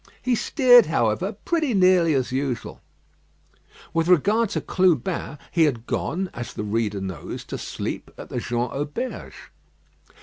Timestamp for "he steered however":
0.23-1.33